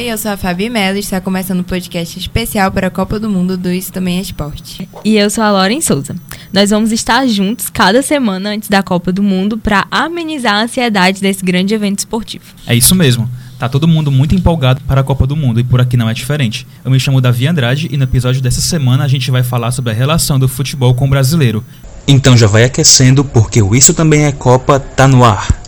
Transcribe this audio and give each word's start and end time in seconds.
Oi, 0.00 0.06
eu 0.06 0.16
sou 0.16 0.30
a 0.30 0.36
Fabi 0.38 0.70
Mello 0.70 0.96
e 0.96 1.00
está 1.00 1.20
começando 1.20 1.60
um 1.60 1.62
podcast 1.62 2.18
especial 2.18 2.72
para 2.72 2.86
a 2.86 2.90
Copa 2.90 3.20
do 3.20 3.28
Mundo 3.28 3.54
do 3.54 3.70
Isso 3.70 3.92
Também 3.92 4.16
é 4.16 4.22
Esporte. 4.22 4.88
E 5.04 5.18
eu 5.18 5.28
sou 5.28 5.44
a 5.44 5.50
Lauren 5.50 5.82
Souza. 5.82 6.16
Nós 6.50 6.70
vamos 6.70 6.90
estar 6.90 7.26
juntos 7.26 7.68
cada 7.68 8.00
semana 8.00 8.48
antes 8.48 8.70
da 8.70 8.82
Copa 8.82 9.12
do 9.12 9.22
Mundo 9.22 9.58
para 9.58 9.86
amenizar 9.90 10.54
a 10.54 10.62
ansiedade 10.62 11.20
desse 11.20 11.44
grande 11.44 11.74
evento 11.74 11.98
esportivo. 11.98 12.44
É 12.66 12.74
isso 12.74 12.94
mesmo. 12.94 13.28
Tá 13.58 13.68
todo 13.68 13.86
mundo 13.86 14.10
muito 14.10 14.34
empolgado 14.34 14.80
para 14.88 15.02
a 15.02 15.04
Copa 15.04 15.26
do 15.26 15.36
Mundo 15.36 15.60
e 15.60 15.64
por 15.64 15.82
aqui 15.82 15.98
não 15.98 16.08
é 16.08 16.14
diferente. 16.14 16.66
Eu 16.82 16.90
me 16.90 16.98
chamo 16.98 17.20
Davi 17.20 17.46
Andrade 17.46 17.86
e 17.92 17.98
no 17.98 18.04
episódio 18.04 18.40
dessa 18.40 18.62
semana 18.62 19.04
a 19.04 19.08
gente 19.08 19.30
vai 19.30 19.42
falar 19.42 19.70
sobre 19.70 19.92
a 19.92 19.94
relação 19.94 20.38
do 20.38 20.48
futebol 20.48 20.94
com 20.94 21.04
o 21.04 21.10
brasileiro. 21.10 21.62
Então 22.08 22.38
já 22.38 22.46
vai 22.46 22.64
aquecendo 22.64 23.22
porque 23.22 23.60
o 23.60 23.74
Isso 23.74 23.92
Também 23.92 24.24
é 24.24 24.32
Copa 24.32 24.80
tá 24.80 25.06
no 25.06 25.22
ar. 25.22 25.59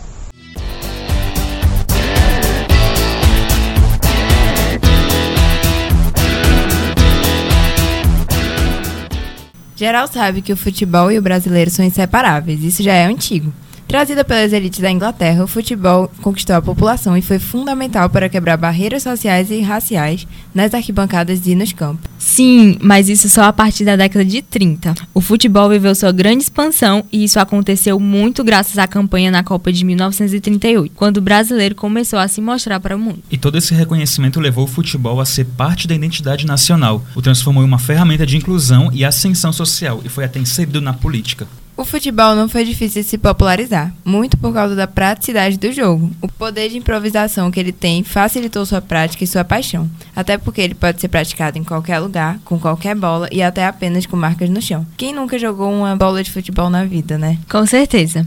Geral 9.83 10.07
sabe 10.07 10.41
que 10.41 10.53
o 10.53 10.55
futebol 10.55 11.11
e 11.11 11.19
o 11.19 11.21
brasileiro 11.21 11.69
são 11.69 11.83
inseparáveis, 11.83 12.63
isso 12.63 12.81
já 12.81 12.93
é 12.93 13.05
antigo. 13.05 13.53
Trazida 13.93 14.23
pelas 14.23 14.51
elites 14.51 14.79
da 14.79 14.89
Inglaterra, 14.89 15.43
o 15.43 15.47
futebol 15.47 16.11
conquistou 16.23 16.55
a 16.55 16.61
população 16.63 17.15
e 17.15 17.21
foi 17.21 17.37
fundamental 17.37 18.09
para 18.09 18.27
quebrar 18.27 18.57
barreiras 18.57 19.03
sociais 19.03 19.51
e 19.51 19.61
raciais 19.61 20.25
nas 20.51 20.73
arquibancadas 20.73 21.45
e 21.45 21.53
nos 21.53 21.73
campos. 21.73 22.09
Sim, 22.17 22.75
mas 22.81 23.07
isso 23.07 23.29
só 23.29 23.43
a 23.43 23.53
partir 23.53 23.85
da 23.85 23.95
década 23.95 24.25
de 24.25 24.41
30. 24.41 24.95
O 25.13 25.21
futebol 25.21 25.69
viveu 25.69 25.93
sua 25.93 26.11
grande 26.11 26.41
expansão 26.41 27.05
e 27.11 27.23
isso 27.23 27.39
aconteceu 27.39 27.99
muito 27.99 28.43
graças 28.43 28.79
à 28.79 28.87
campanha 28.87 29.29
na 29.29 29.43
Copa 29.43 29.71
de 29.71 29.85
1938, 29.85 30.91
quando 30.95 31.17
o 31.17 31.21
brasileiro 31.21 31.75
começou 31.75 32.17
a 32.17 32.27
se 32.27 32.41
mostrar 32.41 32.79
para 32.79 32.95
o 32.95 32.99
mundo. 32.99 33.19
E 33.29 33.37
todo 33.37 33.59
esse 33.59 33.75
reconhecimento 33.75 34.39
levou 34.39 34.63
o 34.63 34.67
futebol 34.67 35.21
a 35.21 35.25
ser 35.25 35.45
parte 35.45 35.87
da 35.87 35.93
identidade 35.93 36.47
nacional, 36.47 37.05
o 37.13 37.21
transformou 37.21 37.61
em 37.61 37.67
uma 37.67 37.77
ferramenta 37.77 38.25
de 38.25 38.37
inclusão 38.37 38.89
e 38.91 39.05
ascensão 39.05 39.53
social 39.53 40.01
e 40.03 40.09
foi 40.09 40.25
até 40.25 40.39
inserido 40.39 40.81
na 40.81 40.93
política. 40.93 41.45
O 41.75 41.83
futebol 41.83 42.35
não 42.35 42.47
foi 42.47 42.63
difícil 42.63 43.01
de 43.01 43.07
se 43.07 43.17
popularizar, 43.17 43.91
muito 44.05 44.37
por 44.37 44.53
causa 44.53 44.75
da 44.75 44.85
praticidade 44.85 45.57
do 45.57 45.71
jogo. 45.71 46.11
O 46.21 46.27
poder 46.27 46.69
de 46.69 46.77
improvisação 46.77 47.49
que 47.49 47.59
ele 47.59 47.71
tem 47.71 48.03
facilitou 48.03 48.63
sua 48.63 48.79
prática 48.79 49.23
e 49.23 49.27
sua 49.27 49.43
paixão, 49.43 49.89
até 50.15 50.37
porque 50.37 50.61
ele 50.61 50.75
pode 50.75 51.01
ser 51.01 51.07
praticado 51.07 51.57
em 51.57 51.63
qualquer 51.63 51.97
lugar, 51.97 52.37
com 52.45 52.59
qualquer 52.59 52.95
bola 52.95 53.27
e 53.31 53.41
até 53.41 53.65
apenas 53.65 54.05
com 54.05 54.15
marcas 54.15 54.51
no 54.51 54.61
chão. 54.61 54.85
Quem 54.95 55.13
nunca 55.15 55.39
jogou 55.39 55.73
uma 55.73 55.95
bola 55.95 56.23
de 56.23 56.31
futebol 56.31 56.69
na 56.69 56.85
vida, 56.85 57.17
né? 57.17 57.39
Com 57.49 57.65
certeza. 57.65 58.25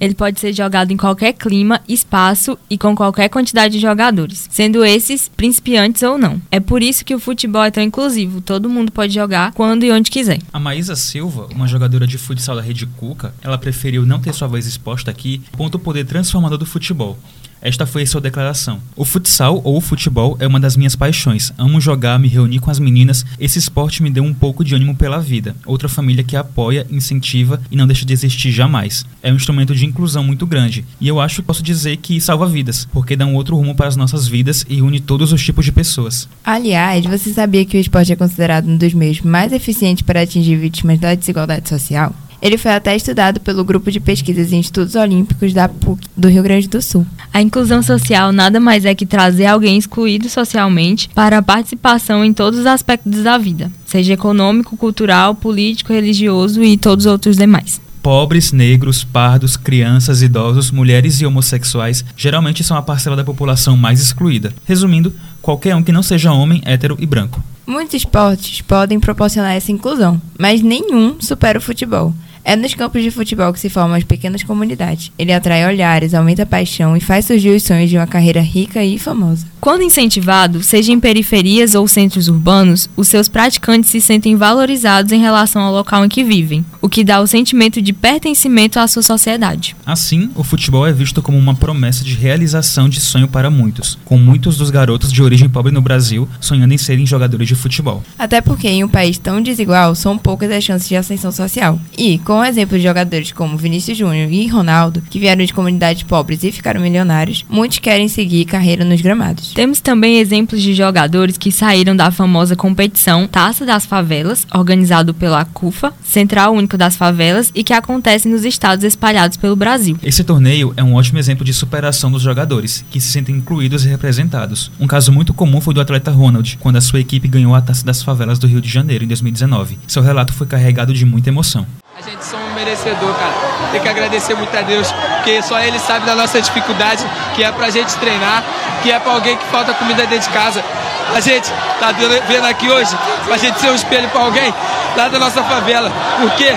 Ele 0.00 0.14
pode 0.14 0.40
ser 0.40 0.52
jogado 0.52 0.92
em 0.92 0.96
qualquer 0.96 1.32
clima, 1.32 1.80
espaço 1.88 2.58
e 2.68 2.76
com 2.76 2.94
qualquer 2.94 3.28
quantidade 3.28 3.74
de 3.74 3.80
jogadores, 3.80 4.48
sendo 4.50 4.84
esses 4.84 5.28
principiantes 5.28 6.02
ou 6.02 6.18
não. 6.18 6.40
É 6.50 6.60
por 6.60 6.82
isso 6.82 7.04
que 7.04 7.14
o 7.14 7.18
futebol 7.18 7.62
é 7.62 7.70
tão 7.70 7.82
inclusivo, 7.82 8.40
todo 8.40 8.68
mundo 8.68 8.92
pode 8.92 9.14
jogar 9.14 9.52
quando 9.52 9.84
e 9.84 9.92
onde 9.92 10.10
quiser. 10.10 10.38
A 10.52 10.60
Maísa 10.60 10.96
Silva, 10.96 11.48
uma 11.54 11.66
jogadora 11.66 12.06
de 12.06 12.18
futsal 12.18 12.56
da 12.56 12.62
Rede 12.62 12.86
Cuca, 12.86 13.34
ela 13.42 13.58
preferiu 13.58 14.04
não 14.04 14.20
ter 14.20 14.32
sua 14.32 14.48
voz 14.48 14.66
exposta 14.66 15.10
aqui, 15.10 15.42
ponto 15.56 15.78
poder 15.78 16.04
transformador 16.04 16.58
do 16.58 16.66
futebol. 16.66 17.18
Esta 17.60 17.86
foi 17.86 18.02
a 18.02 18.06
sua 18.06 18.20
declaração. 18.20 18.80
O 18.96 19.04
futsal 19.04 19.60
ou 19.64 19.76
o 19.76 19.80
futebol 19.80 20.36
é 20.40 20.46
uma 20.46 20.60
das 20.60 20.76
minhas 20.76 20.94
paixões. 20.94 21.52
Amo 21.58 21.80
jogar, 21.80 22.18
me 22.18 22.28
reunir 22.28 22.60
com 22.60 22.70
as 22.70 22.78
meninas. 22.78 23.24
Esse 23.38 23.58
esporte 23.58 24.02
me 24.02 24.10
deu 24.10 24.24
um 24.24 24.34
pouco 24.34 24.64
de 24.64 24.74
ânimo 24.74 24.94
pela 24.94 25.18
vida. 25.18 25.56
Outra 25.66 25.88
família 25.88 26.24
que 26.24 26.36
apoia, 26.36 26.86
incentiva 26.90 27.60
e 27.70 27.76
não 27.76 27.86
deixa 27.86 28.04
de 28.04 28.12
existir 28.12 28.50
jamais. 28.50 29.04
É 29.22 29.32
um 29.32 29.36
instrumento 29.36 29.74
de 29.74 29.86
inclusão 29.86 30.22
muito 30.22 30.46
grande. 30.46 30.84
E 31.00 31.08
eu 31.08 31.20
acho 31.20 31.36
que 31.36 31.46
posso 31.46 31.62
dizer 31.62 31.96
que 31.96 32.20
salva 32.20 32.46
vidas, 32.46 32.86
porque 32.92 33.16
dá 33.16 33.26
um 33.26 33.34
outro 33.34 33.56
rumo 33.56 33.74
para 33.74 33.88
as 33.88 33.96
nossas 33.96 34.28
vidas 34.28 34.64
e 34.68 34.80
une 34.80 35.00
todos 35.00 35.32
os 35.32 35.42
tipos 35.42 35.64
de 35.64 35.72
pessoas. 35.72 36.28
Aliás, 36.44 37.04
você 37.04 37.32
sabia 37.32 37.64
que 37.64 37.76
o 37.76 37.80
esporte 37.80 38.12
é 38.12 38.16
considerado 38.16 38.68
um 38.68 38.76
dos 38.76 38.94
meios 38.94 39.20
mais 39.20 39.52
eficientes 39.52 40.02
para 40.02 40.22
atingir 40.22 40.56
vítimas 40.56 40.98
da 40.98 41.14
desigualdade 41.14 41.68
social? 41.68 42.14
Ele 42.40 42.56
foi 42.56 42.72
até 42.72 42.94
estudado 42.94 43.40
pelo 43.40 43.64
grupo 43.64 43.90
de 43.90 43.98
pesquisas 43.98 44.52
em 44.52 44.60
estudos 44.60 44.94
olímpicos 44.94 45.52
da 45.52 45.68
PUC 45.68 46.06
do 46.16 46.28
Rio 46.28 46.42
Grande 46.42 46.68
do 46.68 46.80
Sul. 46.80 47.06
A 47.32 47.42
inclusão 47.42 47.82
social 47.82 48.32
nada 48.32 48.60
mais 48.60 48.84
é 48.84 48.94
que 48.94 49.04
trazer 49.04 49.46
alguém 49.46 49.76
excluído 49.76 50.28
socialmente 50.28 51.08
para 51.14 51.38
a 51.38 51.42
participação 51.42 52.24
em 52.24 52.32
todos 52.32 52.60
os 52.60 52.66
aspectos 52.66 53.22
da 53.22 53.36
vida, 53.36 53.70
seja 53.84 54.12
econômico, 54.12 54.76
cultural, 54.76 55.34
político, 55.34 55.92
religioso 55.92 56.62
e 56.62 56.76
todos 56.76 57.06
os 57.06 57.12
outros 57.12 57.36
demais. 57.36 57.80
Pobres, 58.00 58.52
negros, 58.52 59.02
pardos, 59.02 59.56
crianças, 59.56 60.22
idosos, 60.22 60.70
mulheres 60.70 61.20
e 61.20 61.26
homossexuais 61.26 62.04
geralmente 62.16 62.62
são 62.62 62.76
a 62.76 62.82
parcela 62.82 63.16
da 63.16 63.24
população 63.24 63.76
mais 63.76 64.00
excluída. 64.00 64.54
Resumindo, 64.64 65.12
qualquer 65.42 65.74
um 65.74 65.82
que 65.82 65.92
não 65.92 66.02
seja 66.02 66.32
homem, 66.32 66.62
hétero 66.64 66.96
e 67.00 67.04
branco. 67.04 67.42
Muitos 67.66 67.94
esportes 67.94 68.62
podem 68.62 68.98
proporcionar 68.98 69.52
essa 69.52 69.72
inclusão, 69.72 70.22
mas 70.38 70.62
nenhum 70.62 71.20
supera 71.20 71.58
o 71.58 71.62
futebol. 71.62 72.14
É 72.48 72.56
nos 72.56 72.72
campos 72.72 73.02
de 73.02 73.10
futebol 73.10 73.52
que 73.52 73.60
se 73.60 73.68
formam 73.68 73.94
as 73.94 74.04
pequenas 74.04 74.42
comunidades. 74.42 75.12
Ele 75.18 75.34
atrai 75.34 75.66
olhares, 75.66 76.14
aumenta 76.14 76.44
a 76.44 76.46
paixão 76.46 76.96
e 76.96 77.00
faz 77.00 77.26
surgir 77.26 77.50
os 77.50 77.62
sonhos 77.62 77.90
de 77.90 77.98
uma 77.98 78.06
carreira 78.06 78.40
rica 78.40 78.82
e 78.82 78.98
famosa. 78.98 79.46
Quando 79.60 79.82
incentivado, 79.82 80.62
seja 80.62 80.90
em 80.90 80.98
periferias 80.98 81.74
ou 81.74 81.86
centros 81.86 82.26
urbanos, 82.26 82.88
os 82.96 83.08
seus 83.08 83.28
praticantes 83.28 83.90
se 83.90 84.00
sentem 84.00 84.34
valorizados 84.34 85.12
em 85.12 85.20
relação 85.20 85.60
ao 85.60 85.74
local 85.74 86.06
em 86.06 86.08
que 86.08 86.24
vivem, 86.24 86.64
o 86.80 86.88
que 86.88 87.04
dá 87.04 87.20
o 87.20 87.26
sentimento 87.26 87.82
de 87.82 87.92
pertencimento 87.92 88.78
à 88.78 88.88
sua 88.88 89.02
sociedade. 89.02 89.76
Assim, 89.84 90.30
o 90.34 90.42
futebol 90.42 90.86
é 90.86 90.92
visto 90.92 91.20
como 91.20 91.36
uma 91.36 91.54
promessa 91.54 92.02
de 92.02 92.14
realização 92.14 92.88
de 92.88 92.98
sonho 92.98 93.28
para 93.28 93.50
muitos, 93.50 93.98
com 94.06 94.16
muitos 94.16 94.56
dos 94.56 94.70
garotos 94.70 95.12
de 95.12 95.22
origem 95.22 95.50
pobre 95.50 95.70
no 95.70 95.82
Brasil 95.82 96.26
sonhando 96.40 96.72
em 96.72 96.78
serem 96.78 97.04
jogadores 97.04 97.46
de 97.46 97.54
futebol. 97.54 98.02
Até 98.18 98.40
porque 98.40 98.68
em 98.68 98.84
um 98.84 98.88
país 98.88 99.18
tão 99.18 99.42
desigual, 99.42 99.94
são 99.94 100.16
poucas 100.16 100.50
as 100.50 100.64
chances 100.64 100.88
de 100.88 100.96
ascensão 100.96 101.30
social. 101.30 101.78
E, 101.98 102.18
com 102.20 102.37
com 102.38 102.44
exemplos 102.44 102.80
de 102.80 102.86
jogadores 102.86 103.32
como 103.32 103.56
Vinícius 103.56 103.98
Júnior 103.98 104.30
e 104.30 104.46
Ronaldo, 104.46 105.02
que 105.10 105.18
vieram 105.18 105.44
de 105.44 105.52
comunidades 105.52 106.04
pobres 106.04 106.44
e 106.44 106.52
ficaram 106.52 106.80
milionários, 106.80 107.44
muitos 107.50 107.80
querem 107.80 108.06
seguir 108.06 108.44
carreira 108.44 108.84
nos 108.84 109.00
gramados. 109.00 109.52
Temos 109.54 109.80
também 109.80 110.20
exemplos 110.20 110.62
de 110.62 110.72
jogadores 110.72 111.36
que 111.36 111.50
saíram 111.50 111.96
da 111.96 112.12
famosa 112.12 112.54
competição 112.54 113.26
Taça 113.26 113.66
das 113.66 113.84
Favelas, 113.84 114.46
organizado 114.54 115.12
pela 115.12 115.44
CUFA, 115.44 115.92
Central 116.00 116.54
Único 116.54 116.78
das 116.78 116.96
Favelas, 116.96 117.50
e 117.56 117.64
que 117.64 117.72
acontece 117.72 118.28
nos 118.28 118.44
estados 118.44 118.84
espalhados 118.84 119.36
pelo 119.36 119.56
Brasil. 119.56 119.98
Esse 120.00 120.22
torneio 120.22 120.72
é 120.76 120.84
um 120.84 120.94
ótimo 120.94 121.18
exemplo 121.18 121.44
de 121.44 121.52
superação 121.52 122.08
dos 122.08 122.22
jogadores, 122.22 122.84
que 122.88 123.00
se 123.00 123.10
sentem 123.10 123.34
incluídos 123.34 123.84
e 123.84 123.88
representados. 123.88 124.70
Um 124.78 124.86
caso 124.86 125.10
muito 125.10 125.34
comum 125.34 125.60
foi 125.60 125.74
do 125.74 125.80
atleta 125.80 126.12
Ronald, 126.12 126.56
quando 126.60 126.76
a 126.76 126.80
sua 126.80 127.00
equipe 127.00 127.26
ganhou 127.26 127.52
a 127.56 127.60
Taça 127.60 127.84
das 127.84 128.00
Favelas 128.00 128.38
do 128.38 128.46
Rio 128.46 128.60
de 128.60 128.68
Janeiro 128.68 129.02
em 129.02 129.08
2019. 129.08 129.76
Seu 129.88 130.04
relato 130.04 130.32
foi 130.32 130.46
carregado 130.46 130.94
de 130.94 131.04
muita 131.04 131.30
emoção. 131.30 131.66
A 131.98 132.00
gente 132.00 132.24
só 132.24 132.36
um 132.36 132.54
merecedor, 132.54 133.12
cara. 133.12 133.32
Tem 133.72 133.80
que 133.80 133.88
agradecer 133.88 134.32
muito 134.36 134.56
a 134.56 134.62
Deus, 134.62 134.86
porque 135.16 135.42
só 135.42 135.58
Ele 135.58 135.80
sabe 135.80 136.06
da 136.06 136.14
nossa 136.14 136.40
dificuldade, 136.40 137.04
que 137.34 137.42
é 137.42 137.50
pra 137.50 137.70
gente 137.70 137.92
treinar, 137.96 138.44
que 138.84 138.92
é 138.92 139.00
pra 139.00 139.14
alguém 139.14 139.36
que 139.36 139.44
falta 139.46 139.74
comida 139.74 140.06
dentro 140.06 140.28
de 140.28 140.32
casa. 140.32 140.64
A 141.12 141.18
gente 141.18 141.50
tá 141.80 141.90
vendo 142.28 142.46
aqui 142.46 142.70
hoje, 142.70 142.96
pra 143.24 143.36
gente 143.36 143.58
ser 143.58 143.70
um 143.70 143.74
espelho 143.74 144.08
pra 144.10 144.20
alguém 144.20 144.54
lá 144.96 145.08
da 145.08 145.18
nossa 145.18 145.42
favela. 145.42 145.90
Porque 146.20 146.56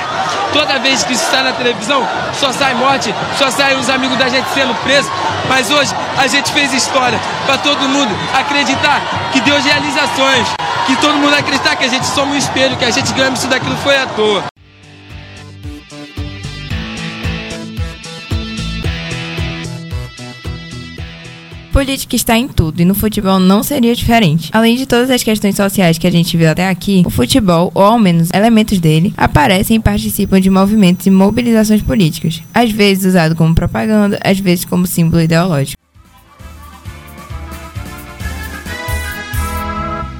toda 0.53 0.77
vez 0.77 1.03
que 1.03 1.13
isso 1.13 1.25
sai 1.31 1.41
na 1.41 1.53
televisão, 1.53 2.07
só 2.39 2.51
sai 2.51 2.75
morte, 2.75 3.11
só 3.35 3.49
sai 3.49 3.73
os 3.73 3.89
amigos 3.89 4.19
da 4.19 4.29
gente 4.29 4.47
sendo 4.53 4.75
presos. 4.83 5.11
Mas 5.49 5.71
hoje 5.71 5.91
a 6.19 6.27
gente 6.27 6.51
fez 6.51 6.71
história 6.71 7.19
para 7.47 7.57
todo 7.57 7.89
mundo 7.89 8.15
acreditar 8.31 9.01
que 9.31 9.41
Deus 9.41 9.65
realiza 9.65 10.01
sonhos, 10.15 10.49
que 10.85 10.95
todo 10.97 11.15
mundo 11.15 11.33
acreditar 11.33 11.75
que 11.75 11.85
a 11.85 11.89
gente 11.89 12.05
somos 12.05 12.35
um 12.35 12.37
espelho, 12.37 12.77
que 12.77 12.85
a 12.85 12.91
gente 12.91 13.11
ganha 13.13 13.33
isso 13.33 13.47
daqui 13.47 13.67
não 13.67 13.77
foi 13.77 13.97
à 13.97 14.05
toa. 14.05 14.43
Política 21.81 22.15
está 22.15 22.37
em 22.37 22.47
tudo 22.47 22.79
e 22.79 22.85
no 22.85 22.93
futebol 22.93 23.39
não 23.39 23.63
seria 23.63 23.95
diferente. 23.95 24.51
Além 24.53 24.77
de 24.77 24.85
todas 24.85 25.09
as 25.09 25.23
questões 25.23 25.55
sociais 25.55 25.97
que 25.97 26.05
a 26.05 26.11
gente 26.11 26.37
viu 26.37 26.47
até 26.47 26.69
aqui, 26.69 27.01
o 27.07 27.09
futebol, 27.09 27.71
ou 27.73 27.81
ao 27.81 27.97
menos 27.97 28.29
elementos 28.31 28.77
dele, 28.77 29.11
aparecem 29.17 29.77
e 29.77 29.79
participam 29.79 30.39
de 30.39 30.47
movimentos 30.47 31.07
e 31.07 31.09
mobilizações 31.09 31.81
políticas, 31.81 32.39
às 32.53 32.69
vezes 32.69 33.05
usado 33.05 33.35
como 33.35 33.55
propaganda, 33.55 34.19
às 34.23 34.39
vezes 34.39 34.63
como 34.63 34.85
símbolo 34.85 35.23
ideológico. 35.23 35.81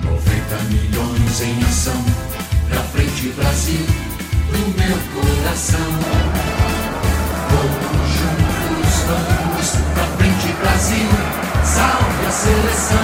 90 0.04 0.20
milhões 0.72 1.42
em 1.42 1.64
ação, 1.64 2.04
pra 2.70 2.82
frente 2.86 3.28
Brasil, 3.38 3.86
no 4.52 4.58
meu 4.84 4.98
coração. 5.14 5.80
Vamos 7.52 8.10
juntos, 8.18 8.96
vamos 9.06 9.70
pra 9.94 10.06
frente 10.18 10.54
Brasil, 10.60 11.51
salve 12.32 12.32
a 12.32 12.34
seleção. 12.34 12.98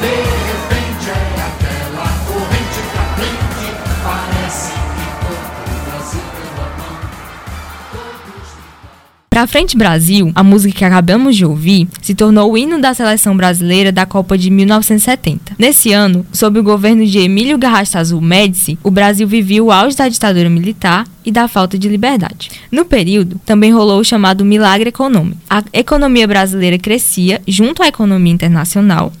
De 0.00 0.06
repente 0.06 1.10
é 1.10 1.12
aquela 1.12 1.49
Pra 9.40 9.46
Frente 9.46 9.74
Brasil, 9.74 10.30
a 10.34 10.44
música 10.44 10.76
que 10.76 10.84
acabamos 10.84 11.34
de 11.34 11.46
ouvir, 11.46 11.88
se 12.02 12.14
tornou 12.14 12.52
o 12.52 12.58
hino 12.58 12.78
da 12.78 12.92
seleção 12.92 13.34
brasileira 13.34 13.90
da 13.90 14.04
Copa 14.04 14.36
de 14.36 14.50
1970. 14.50 15.54
Nesse 15.58 15.94
ano, 15.94 16.26
sob 16.30 16.58
o 16.58 16.62
governo 16.62 17.06
de 17.06 17.20
Emílio 17.20 17.56
Garrastazu 17.56 18.20
Médici, 18.20 18.78
o 18.84 18.90
Brasil 18.90 19.26
vivia 19.26 19.64
o 19.64 19.72
auge 19.72 19.96
da 19.96 20.10
ditadura 20.10 20.50
militar 20.50 21.06
e 21.24 21.30
da 21.30 21.48
falta 21.48 21.78
de 21.78 21.88
liberdade. 21.88 22.50
No 22.70 22.84
período, 22.84 23.40
também 23.44 23.72
rolou 23.72 24.00
o 24.00 24.04
chamado 24.04 24.44
milagre 24.44 24.88
econômico. 24.88 25.40
A 25.48 25.62
economia 25.72 26.26
brasileira 26.26 26.78
crescia 26.78 27.40
junto 27.46 27.82
à 27.82 27.88
economia 27.88 28.32
internacional, 28.32 29.12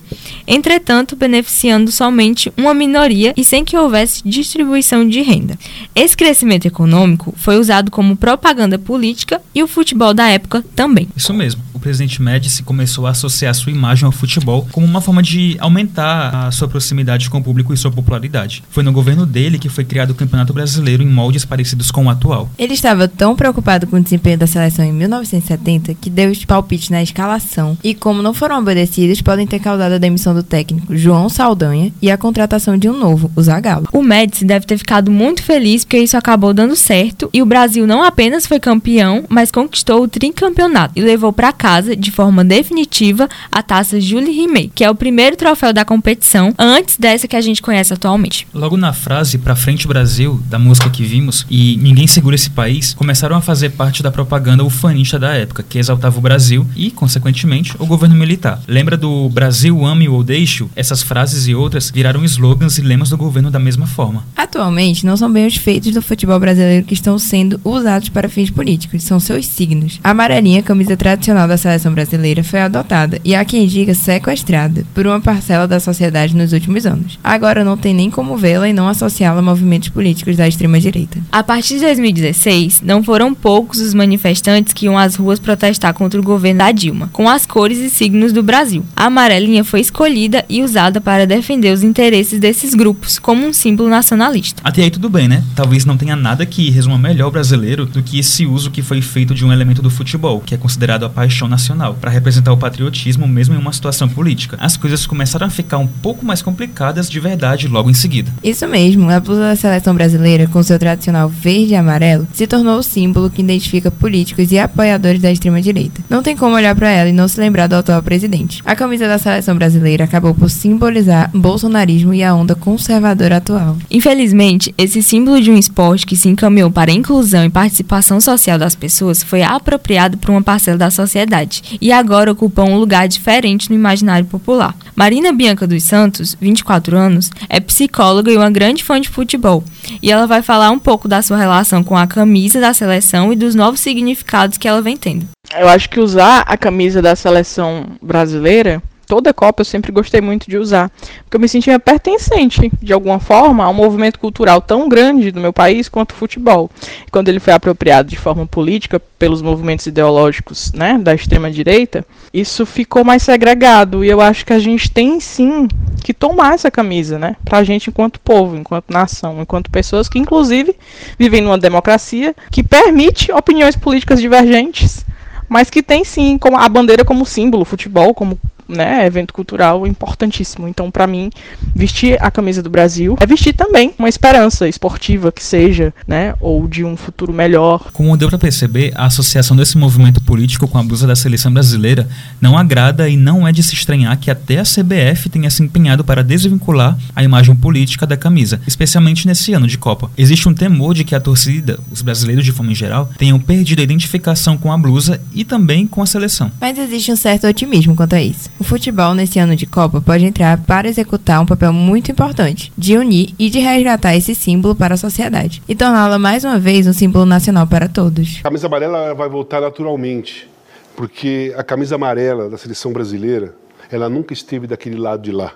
entretanto, 0.46 1.16
beneficiando 1.16 1.92
somente 1.92 2.52
uma 2.56 2.74
minoria 2.74 3.34
e 3.36 3.44
sem 3.44 3.64
que 3.64 3.76
houvesse 3.76 4.22
distribuição 4.24 5.08
de 5.08 5.20
renda. 5.22 5.58
Esse 5.94 6.16
crescimento 6.16 6.66
econômico 6.66 7.34
foi 7.36 7.58
usado 7.58 7.90
como 7.90 8.16
propaganda 8.16 8.78
política 8.78 9.40
e 9.54 9.62
o 9.62 9.68
futebol 9.68 10.09
da 10.14 10.28
época 10.28 10.64
também. 10.74 11.08
Isso 11.16 11.32
mesmo. 11.32 11.62
O 11.72 11.80
presidente 11.80 12.20
Médici 12.20 12.62
começou 12.62 13.06
a 13.06 13.10
associar 13.10 13.54
sua 13.54 13.72
imagem 13.72 14.04
ao 14.04 14.12
futebol 14.12 14.68
como 14.70 14.86
uma 14.86 15.00
forma 15.00 15.22
de 15.22 15.56
aumentar 15.58 16.46
a 16.46 16.50
sua 16.50 16.68
proximidade 16.68 17.30
com 17.30 17.38
o 17.38 17.42
público 17.42 17.72
e 17.72 17.76
sua 17.76 17.90
popularidade. 17.90 18.62
Foi 18.70 18.82
no 18.82 18.92
governo 18.92 19.24
dele 19.24 19.58
que 19.58 19.68
foi 19.68 19.84
criado 19.84 20.10
o 20.10 20.14
Campeonato 20.14 20.52
Brasileiro 20.52 21.02
em 21.02 21.08
moldes 21.08 21.44
parecidos 21.44 21.90
com 21.90 22.04
o 22.04 22.10
atual. 22.10 22.50
Ele 22.58 22.74
estava 22.74 23.08
tão 23.08 23.34
preocupado 23.34 23.86
com 23.86 23.96
o 23.96 24.02
desempenho 24.02 24.36
da 24.36 24.46
seleção 24.46 24.84
em 24.84 24.92
1970 24.92 25.94
que 25.94 26.10
deu 26.10 26.30
os 26.30 26.44
palpites 26.44 26.90
na 26.90 27.02
escalação 27.02 27.78
e, 27.82 27.94
como 27.94 28.22
não 28.22 28.34
foram 28.34 28.58
obedecidos, 28.58 29.22
podem 29.22 29.46
ter 29.46 29.58
causado 29.58 29.92
a 29.92 29.98
demissão 29.98 30.34
do 30.34 30.42
técnico 30.42 30.94
João 30.94 31.28
Saldanha 31.28 31.92
e 32.02 32.10
a 32.10 32.18
contratação 32.18 32.76
de 32.76 32.88
um 32.88 32.98
novo, 32.98 33.30
o 33.34 33.42
Zagallo. 33.42 33.88
O 33.92 34.02
Médici 34.02 34.44
deve 34.44 34.66
ter 34.66 34.76
ficado 34.76 35.10
muito 35.10 35.42
feliz 35.42 35.84
porque 35.84 35.98
isso 35.98 36.16
acabou 36.16 36.52
dando 36.52 36.76
certo 36.76 37.30
e 37.32 37.40
o 37.40 37.46
Brasil 37.46 37.86
não 37.86 38.02
apenas 38.02 38.46
foi 38.46 38.60
campeão, 38.60 39.24
mas 39.28 39.50
conquistou 39.50 39.99
o 40.02 40.08
tricampeonato 40.08 40.94
e 40.96 41.00
levou 41.00 41.32
para 41.32 41.52
casa 41.52 41.96
de 41.96 42.10
forma 42.10 42.44
definitiva 42.44 43.28
a 43.50 43.62
taça 43.62 44.00
Julie 44.00 44.32
Rimet, 44.32 44.72
que 44.74 44.84
é 44.84 44.90
o 44.90 44.94
primeiro 44.94 45.36
troféu 45.36 45.72
da 45.72 45.84
competição 45.84 46.54
antes 46.58 46.96
dessa 46.96 47.28
que 47.28 47.36
a 47.36 47.40
gente 47.40 47.62
conhece 47.62 47.92
atualmente. 47.92 48.46
Logo 48.52 48.76
na 48.76 48.92
frase 48.92 49.38
Pra 49.38 49.56
Frente 49.56 49.88
Brasil, 49.88 50.40
da 50.48 50.58
música 50.58 50.90
que 50.90 51.02
vimos, 51.02 51.46
e 51.50 51.76
Ninguém 51.78 52.06
Segura 52.06 52.34
Esse 52.34 52.50
País, 52.50 52.94
começaram 52.94 53.36
a 53.36 53.40
fazer 53.40 53.70
parte 53.70 54.02
da 54.02 54.10
propaganda 54.10 54.64
ufanista 54.64 55.18
da 55.18 55.34
época, 55.34 55.62
que 55.62 55.78
exaltava 55.78 56.18
o 56.18 56.20
Brasil 56.20 56.66
e, 56.76 56.90
consequentemente, 56.90 57.74
o 57.78 57.86
governo 57.86 58.14
militar. 58.14 58.60
Lembra 58.66 58.96
do 58.96 59.28
Brasil 59.28 59.84
ame 59.84 60.08
ou 60.08 60.22
deixe? 60.22 60.64
Essas 60.76 61.02
frases 61.02 61.46
e 61.48 61.54
outras 61.54 61.90
viraram 61.90 62.24
slogans 62.24 62.78
e 62.78 62.82
lemas 62.82 63.10
do 63.10 63.16
governo 63.16 63.50
da 63.50 63.58
mesma 63.58 63.86
forma. 63.86 64.24
Atualmente, 64.36 65.06
não 65.06 65.16
são 65.16 65.32
bem 65.32 65.46
os 65.46 65.56
feitos 65.56 65.92
do 65.92 66.02
futebol 66.02 66.38
brasileiro 66.38 66.86
que 66.86 66.94
estão 66.94 67.18
sendo 67.18 67.60
usados 67.64 68.08
para 68.08 68.28
fins 68.28 68.50
políticos, 68.50 69.02
são 69.02 69.18
seus 69.18 69.46
signos. 69.46 69.89
A 70.04 70.10
amarelinha, 70.10 70.62
camisa 70.62 70.96
tradicional 70.96 71.48
da 71.48 71.56
seleção 71.56 71.92
brasileira, 71.92 72.44
foi 72.44 72.60
adotada 72.60 73.20
e 73.24 73.34
há 73.34 73.44
quem 73.44 73.66
diga 73.66 73.94
sequestrada 73.94 74.84
por 74.94 75.06
uma 75.06 75.20
parcela 75.20 75.66
da 75.66 75.80
sociedade 75.80 76.36
nos 76.36 76.52
últimos 76.52 76.86
anos. 76.86 77.18
Agora 77.24 77.64
não 77.64 77.76
tem 77.76 77.94
nem 77.94 78.10
como 78.10 78.36
vê-la 78.36 78.68
e 78.68 78.72
não 78.72 78.88
associá-la 78.88 79.40
a 79.40 79.42
movimentos 79.42 79.88
políticos 79.88 80.36
da 80.36 80.46
extrema-direita. 80.46 81.18
A 81.32 81.42
partir 81.42 81.74
de 81.74 81.86
2016, 81.86 82.82
não 82.82 83.02
foram 83.02 83.34
poucos 83.34 83.80
os 83.80 83.94
manifestantes 83.94 84.72
que 84.72 84.86
iam 84.86 84.98
às 84.98 85.16
ruas 85.16 85.38
protestar 85.38 85.94
contra 85.94 86.20
o 86.20 86.22
governo 86.22 86.58
da 86.58 86.72
Dilma, 86.72 87.08
com 87.12 87.28
as 87.28 87.46
cores 87.46 87.78
e 87.78 87.88
signos 87.90 88.32
do 88.32 88.42
Brasil. 88.42 88.84
A 88.94 89.06
amarelinha 89.06 89.64
foi 89.64 89.80
escolhida 89.80 90.44
e 90.48 90.62
usada 90.62 91.00
para 91.00 91.26
defender 91.26 91.72
os 91.72 91.82
interesses 91.82 92.38
desses 92.38 92.74
grupos, 92.74 93.18
como 93.18 93.46
um 93.46 93.52
símbolo 93.52 93.88
nacionalista. 93.88 94.60
Até 94.64 94.82
aí 94.82 94.90
tudo 94.90 95.08
bem, 95.08 95.28
né? 95.28 95.42
Talvez 95.54 95.84
não 95.84 95.96
tenha 95.96 96.16
nada 96.16 96.44
que 96.44 96.70
resuma 96.70 96.98
melhor 96.98 97.28
o 97.28 97.30
brasileiro 97.30 97.86
do 97.86 98.02
que 98.02 98.18
esse 98.18 98.46
uso 98.46 98.70
que 98.70 98.82
foi 98.82 99.00
feito 99.00 99.34
de 99.34 99.44
um 99.44 99.52
elemento 99.52 99.79
do 99.82 99.90
futebol, 99.90 100.40
que 100.40 100.54
é 100.54 100.58
considerado 100.58 101.04
a 101.04 101.08
paixão 101.08 101.48
nacional, 101.48 101.94
para 101.94 102.10
representar 102.10 102.52
o 102.52 102.56
patriotismo 102.56 103.26
mesmo 103.26 103.54
em 103.54 103.58
uma 103.58 103.72
situação 103.72 104.08
política. 104.08 104.56
As 104.60 104.76
coisas 104.76 105.06
começaram 105.06 105.46
a 105.46 105.50
ficar 105.50 105.78
um 105.78 105.86
pouco 105.86 106.24
mais 106.24 106.42
complicadas 106.42 107.08
de 107.08 107.20
verdade 107.20 107.68
logo 107.68 107.90
em 107.90 107.94
seguida. 107.94 108.32
Isso 108.42 108.66
mesmo, 108.66 109.10
a 109.10 109.20
blusa 109.20 109.40
da 109.40 109.56
seleção 109.56 109.94
brasileira, 109.94 110.46
com 110.46 110.62
seu 110.62 110.78
tradicional 110.78 111.28
verde 111.28 111.72
e 111.72 111.76
amarelo, 111.76 112.26
se 112.32 112.46
tornou 112.46 112.78
o 112.78 112.82
símbolo 112.82 113.30
que 113.30 113.42
identifica 113.42 113.90
políticos 113.90 114.52
e 114.52 114.58
apoiadores 114.58 115.20
da 115.20 115.30
extrema-direita. 115.30 116.02
Não 116.08 116.22
tem 116.22 116.36
como 116.36 116.54
olhar 116.54 116.74
para 116.74 116.90
ela 116.90 117.08
e 117.08 117.12
não 117.12 117.28
se 117.28 117.40
lembrar 117.40 117.66
do 117.66 117.76
atual 117.76 118.02
presidente. 118.02 118.62
A 118.64 118.76
camisa 118.76 119.06
da 119.06 119.18
seleção 119.18 119.56
brasileira 119.56 120.04
acabou 120.04 120.34
por 120.34 120.50
simbolizar 120.50 121.30
bolsonarismo 121.34 122.14
e 122.14 122.22
a 122.22 122.34
onda 122.34 122.54
conservadora 122.54 123.38
atual. 123.38 123.76
Infelizmente, 123.90 124.74
esse 124.76 125.02
símbolo 125.02 125.40
de 125.40 125.50
um 125.50 125.56
esporte 125.56 126.06
que 126.06 126.16
se 126.16 126.28
encaminhou 126.28 126.70
para 126.70 126.90
a 126.90 126.94
inclusão 126.94 127.44
e 127.44 127.50
participação 127.50 128.20
social 128.20 128.58
das 128.58 128.74
pessoas 128.74 129.22
foi 129.22 129.42
apropriado 129.70 130.18
por 130.18 130.30
uma 130.30 130.42
parcela 130.42 130.76
da 130.76 130.90
sociedade 130.90 131.78
e 131.80 131.92
agora 131.92 132.32
ocupa 132.32 132.62
um 132.62 132.76
lugar 132.76 133.06
diferente 133.06 133.70
no 133.70 133.76
imaginário 133.76 134.26
popular. 134.26 134.74
Marina 134.96 135.32
Bianca 135.32 135.66
dos 135.66 135.84
Santos, 135.84 136.36
24 136.40 136.96
anos, 136.96 137.30
é 137.48 137.60
psicóloga 137.60 138.32
e 138.32 138.36
uma 138.36 138.50
grande 138.50 138.82
fã 138.82 139.00
de 139.00 139.08
futebol, 139.08 139.62
e 140.02 140.10
ela 140.10 140.26
vai 140.26 140.42
falar 140.42 140.70
um 140.70 140.78
pouco 140.78 141.06
da 141.06 141.22
sua 141.22 141.36
relação 141.36 141.84
com 141.84 141.96
a 141.96 142.06
camisa 142.06 142.60
da 142.60 142.74
seleção 142.74 143.32
e 143.32 143.36
dos 143.36 143.54
novos 143.54 143.80
significados 143.80 144.58
que 144.58 144.66
ela 144.66 144.82
vem 144.82 144.96
tendo. 144.96 145.26
Eu 145.56 145.68
acho 145.68 145.88
que 145.88 146.00
usar 146.00 146.42
a 146.46 146.56
camisa 146.56 147.00
da 147.00 147.14
seleção 147.14 147.86
brasileira, 148.02 148.82
toda 149.10 149.34
Copa 149.34 149.62
eu 149.62 149.64
sempre 149.64 149.90
gostei 149.90 150.20
muito 150.20 150.48
de 150.48 150.56
usar, 150.56 150.88
porque 151.24 151.36
eu 151.36 151.40
me 151.40 151.48
sentia 151.48 151.80
pertencente, 151.80 152.70
de 152.80 152.92
alguma 152.92 153.18
forma, 153.18 153.64
a 153.64 153.68
um 153.68 153.74
movimento 153.74 154.20
cultural 154.20 154.60
tão 154.60 154.88
grande 154.88 155.32
do 155.32 155.40
meu 155.40 155.52
país 155.52 155.88
quanto 155.88 156.12
o 156.12 156.14
futebol. 156.14 156.70
E 157.04 157.10
quando 157.10 157.28
ele 157.28 157.40
foi 157.40 157.52
apropriado 157.52 158.08
de 158.08 158.16
forma 158.16 158.46
política 158.46 159.02
pelos 159.18 159.42
movimentos 159.42 159.84
ideológicos 159.84 160.70
né, 160.72 160.96
da 160.96 161.12
extrema-direita, 161.12 162.06
isso 162.32 162.64
ficou 162.64 163.02
mais 163.02 163.24
segregado. 163.24 164.04
E 164.04 164.08
eu 164.08 164.20
acho 164.20 164.46
que 164.46 164.52
a 164.52 164.60
gente 164.60 164.88
tem 164.88 165.18
sim 165.18 165.66
que 166.04 166.14
tomar 166.14 166.54
essa 166.54 166.70
camisa, 166.70 167.18
né? 167.18 167.34
Pra 167.44 167.64
gente 167.64 167.90
enquanto 167.90 168.20
povo, 168.20 168.56
enquanto 168.56 168.92
nação, 168.92 169.42
enquanto 169.42 169.72
pessoas 169.72 170.08
que 170.08 170.20
inclusive 170.20 170.76
vivem 171.18 171.40
numa 171.40 171.58
democracia 171.58 172.32
que 172.48 172.62
permite 172.62 173.32
opiniões 173.32 173.74
políticas 173.74 174.20
divergentes, 174.20 175.04
mas 175.48 175.68
que 175.68 175.82
tem 175.82 176.04
sim 176.04 176.38
a 176.54 176.68
bandeira 176.68 177.04
como 177.04 177.26
símbolo, 177.26 177.64
futebol 177.64 178.14
como 178.14 178.38
né, 178.70 179.06
evento 179.06 179.32
cultural 179.32 179.86
importantíssimo. 179.86 180.68
Então, 180.68 180.90
para 180.90 181.06
mim, 181.06 181.30
vestir 181.74 182.16
a 182.20 182.30
camisa 182.30 182.62
do 182.62 182.70
Brasil 182.70 183.16
é 183.20 183.26
vestir 183.26 183.52
também 183.52 183.94
uma 183.98 184.08
esperança 184.08 184.68
esportiva 184.68 185.32
que 185.32 185.42
seja, 185.42 185.92
né, 186.06 186.34
ou 186.40 186.66
de 186.66 186.84
um 186.84 186.96
futuro 186.96 187.32
melhor. 187.32 187.90
Como 187.92 188.16
deu 188.16 188.28
para 188.28 188.38
perceber, 188.38 188.92
a 188.94 189.06
associação 189.06 189.56
desse 189.56 189.76
movimento 189.76 190.20
político 190.22 190.68
com 190.68 190.78
a 190.78 190.82
blusa 190.82 191.06
da 191.06 191.16
seleção 191.16 191.52
brasileira 191.52 192.08
não 192.40 192.56
agrada 192.56 193.08
e 193.08 193.16
não 193.16 193.46
é 193.46 193.52
de 193.52 193.62
se 193.62 193.74
estranhar 193.74 194.18
que 194.18 194.30
até 194.30 194.58
a 194.58 194.62
CBF 194.62 195.28
tenha 195.28 195.50
se 195.50 195.62
empenhado 195.62 196.04
para 196.04 196.22
desvincular 196.22 196.98
a 197.14 197.24
imagem 197.24 197.54
política 197.54 198.06
da 198.06 198.16
camisa, 198.16 198.60
especialmente 198.66 199.26
nesse 199.26 199.52
ano 199.52 199.66
de 199.66 199.78
Copa. 199.78 200.10
Existe 200.16 200.48
um 200.48 200.54
temor 200.54 200.94
de 200.94 201.04
que 201.04 201.14
a 201.14 201.20
torcida, 201.20 201.78
os 201.90 202.02
brasileiros 202.02 202.44
de 202.44 202.52
forma 202.52 202.72
em 202.72 202.74
geral, 202.74 203.10
tenham 203.18 203.38
perdido 203.38 203.80
a 203.80 203.82
identificação 203.82 204.56
com 204.56 204.72
a 204.72 204.78
blusa 204.78 205.20
e 205.34 205.44
também 205.44 205.86
com 205.86 206.02
a 206.02 206.06
seleção. 206.06 206.50
Mas 206.60 206.78
existe 206.78 207.12
um 207.12 207.16
certo 207.16 207.46
otimismo 207.46 207.94
quanto 207.94 208.14
a 208.14 208.22
isso. 208.22 208.50
O 208.60 208.62
futebol 208.62 209.14
nesse 209.14 209.38
ano 209.38 209.56
de 209.56 209.64
Copa 209.64 210.02
pode 210.02 210.22
entrar 210.26 210.58
para 210.58 210.86
executar 210.86 211.40
um 211.40 211.46
papel 211.46 211.72
muito 211.72 212.12
importante 212.12 212.70
de 212.76 212.94
unir 212.94 213.34
e 213.38 213.48
de 213.48 213.58
resgatar 213.58 214.14
esse 214.14 214.34
símbolo 214.34 214.76
para 214.76 214.96
a 214.96 214.98
sociedade 214.98 215.62
e 215.66 215.74
torná-la 215.74 216.18
mais 216.18 216.44
uma 216.44 216.58
vez 216.58 216.86
um 216.86 216.92
símbolo 216.92 217.24
nacional 217.24 217.66
para 217.66 217.88
todos. 217.88 218.36
A 218.40 218.42
camisa 218.42 218.66
amarela 218.66 219.14
vai 219.14 219.30
voltar 219.30 219.62
naturalmente, 219.62 220.46
porque 220.94 221.54
a 221.56 221.64
camisa 221.64 221.94
amarela 221.94 222.50
da 222.50 222.58
seleção 222.58 222.92
brasileira, 222.92 223.54
ela 223.90 224.10
nunca 224.10 224.34
esteve 224.34 224.66
daquele 224.66 224.96
lado 224.96 225.22
de 225.22 225.32
lá, 225.32 225.54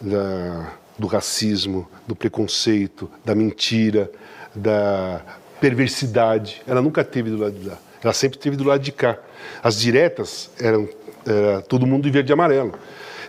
da, 0.00 0.72
do 0.96 1.08
racismo, 1.08 1.88
do 2.06 2.14
preconceito, 2.14 3.10
da 3.24 3.34
mentira, 3.34 4.08
da 4.54 5.20
perversidade. 5.60 6.62
Ela 6.64 6.80
nunca 6.80 7.02
teve 7.02 7.28
do 7.28 7.38
lado 7.38 7.58
de 7.58 7.66
lá. 7.66 7.76
Ela 8.00 8.12
sempre 8.12 8.38
esteve 8.38 8.56
do 8.56 8.62
lado 8.62 8.80
de 8.80 8.92
cá. 8.92 9.18
As 9.64 9.80
diretas 9.80 10.48
eram 10.60 10.88
era 11.26 11.60
todo 11.62 11.86
mundo 11.86 12.04
de 12.04 12.10
verde 12.10 12.32
e 12.32 12.34
amarelo. 12.34 12.72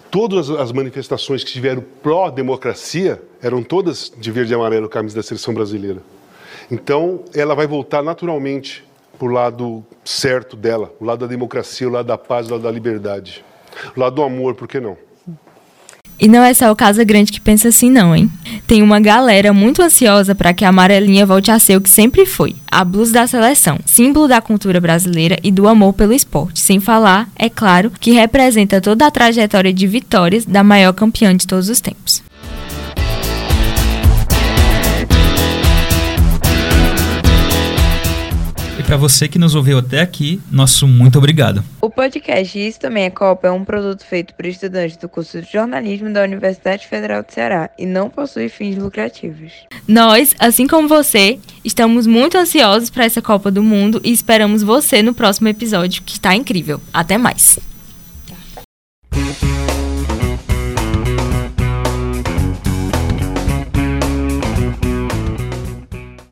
Todas 0.09 0.49
as 0.49 0.71
manifestações 0.71 1.43
que 1.43 1.51
tiveram 1.51 1.83
pró-democracia 2.01 3.21
eram 3.41 3.61
todas 3.61 4.11
de 4.15 4.31
verde 4.31 4.53
e 4.53 4.55
amarelo, 4.55 4.87
camisa 4.87 5.15
da 5.15 5.23
seleção 5.23 5.53
brasileira. 5.53 6.01
Então, 6.71 7.23
ela 7.33 7.55
vai 7.55 7.67
voltar 7.67 8.01
naturalmente 8.01 8.85
para 9.17 9.27
o 9.27 9.31
lado 9.31 9.85
certo 10.05 10.55
dela, 10.55 10.93
o 10.99 11.05
lado 11.05 11.19
da 11.19 11.27
democracia, 11.27 11.87
o 11.87 11.91
lado 11.91 12.05
da 12.05 12.17
paz, 12.17 12.47
o 12.47 12.51
lado 12.51 12.63
da 12.63 12.71
liberdade. 12.71 13.43
O 13.95 13.99
lado 13.99 14.15
do 14.15 14.23
amor, 14.23 14.55
por 14.55 14.67
que 14.67 14.79
não? 14.79 14.97
E 16.19 16.27
não 16.27 16.43
é 16.43 16.53
só 16.53 16.71
o 16.71 16.75
Casa 16.75 17.03
Grande 17.03 17.31
que 17.31 17.39
pensa 17.39 17.67
assim, 17.67 17.91
não, 17.91 18.15
hein? 18.15 18.29
Tem 18.65 18.81
uma 18.81 18.99
galera 18.99 19.53
muito 19.53 19.81
ansiosa 19.81 20.33
para 20.33 20.53
que 20.53 20.65
a 20.65 20.69
amarelinha 20.69 21.25
volte 21.25 21.51
a 21.51 21.59
ser 21.59 21.77
o 21.77 21.81
que 21.81 21.89
sempre 21.89 22.25
foi: 22.25 22.55
a 22.69 22.83
blusa 22.83 23.13
da 23.13 23.27
seleção, 23.27 23.79
símbolo 23.85 24.27
da 24.27 24.41
cultura 24.41 24.81
brasileira 24.81 25.37
e 25.43 25.51
do 25.51 25.67
amor 25.67 25.93
pelo 25.93 26.13
esporte. 26.13 26.59
Sem 26.59 26.79
falar, 26.79 27.29
é 27.35 27.49
claro, 27.49 27.91
que 27.99 28.11
representa 28.11 28.81
toda 28.81 29.05
a 29.05 29.11
trajetória 29.11 29.71
de 29.71 29.85
vitórias 29.85 30.45
da 30.45 30.63
maior 30.63 30.93
campeã 30.93 31.35
de 31.35 31.45
todos 31.45 31.69
os 31.69 31.79
tempos. 31.79 32.26
Para 38.87 38.95
você 38.95 39.27
que 39.27 39.37
nos 39.37 39.53
ouviu 39.53 39.79
até 39.79 39.99
aqui, 39.99 40.39
nosso 40.49 40.87
muito 40.87 41.17
obrigado. 41.17 41.61
O 41.81 41.89
podcast 41.89 42.57
Isso 42.57 42.79
Também 42.79 43.03
é 43.03 43.09
Copa 43.09 43.49
é 43.49 43.51
um 43.51 43.65
produto 43.65 44.05
feito 44.05 44.33
por 44.33 44.45
estudantes 44.45 44.95
do 44.95 45.09
curso 45.09 45.41
de 45.41 45.51
jornalismo 45.51 46.09
da 46.09 46.23
Universidade 46.23 46.87
Federal 46.87 47.21
do 47.21 47.29
Ceará 47.29 47.69
e 47.77 47.85
não 47.85 48.09
possui 48.09 48.47
fins 48.47 48.77
lucrativos. 48.77 49.51
Nós, 49.85 50.33
assim 50.39 50.67
como 50.67 50.87
você, 50.87 51.37
estamos 51.65 52.07
muito 52.07 52.37
ansiosos 52.37 52.89
para 52.89 53.03
essa 53.03 53.21
Copa 53.21 53.51
do 53.51 53.61
Mundo 53.61 53.99
e 54.05 54.11
esperamos 54.13 54.63
você 54.63 55.03
no 55.03 55.13
próximo 55.13 55.49
episódio, 55.49 56.01
que 56.03 56.13
está 56.13 56.33
incrível. 56.33 56.79
Até 56.93 57.17
mais! 57.17 57.59